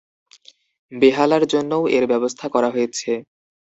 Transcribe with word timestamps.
বেহালার 0.91 1.43
জন্যও 1.53 1.83
এর 1.95 2.03
ব্যবস্থা 2.11 2.45
করা 2.53 2.69
হয়েছে। 2.75 3.11